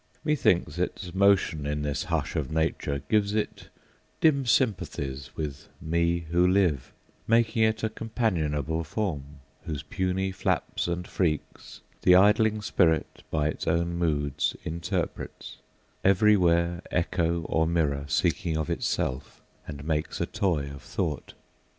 Methinks, 0.23 0.79
its 0.79 1.13
motion 1.13 1.67
in 1.67 1.83
this 1.83 2.05
hush 2.05 2.35
of 2.35 2.51
nature 2.51 3.03
Gives 3.07 3.35
it 3.35 3.69
dim 4.19 4.47
sympathies 4.47 5.29
with 5.35 5.67
me 5.79 6.21
who 6.31 6.47
live, 6.47 6.91
Making 7.27 7.61
it 7.61 7.83
a 7.83 7.89
companionable 7.89 8.83
form, 8.83 9.41
Whose 9.65 9.83
puny 9.83 10.31
flaps 10.31 10.87
and 10.87 11.07
freaks 11.07 11.81
the 12.01 12.15
idling 12.15 12.63
Spirit 12.63 13.21
By 13.29 13.49
its 13.49 13.67
own 13.67 13.93
moods 13.95 14.55
interprets, 14.63 15.57
every 16.03 16.35
where 16.35 16.81
Echo 16.89 17.41
or 17.43 17.67
mirror 17.67 18.05
seeking 18.07 18.57
of 18.57 18.71
itself, 18.71 19.39
And 19.67 19.83
makes 19.83 20.19
a 20.19 20.25
toy 20.25 20.71
of 20.71 20.81
Thought. 20.81 21.35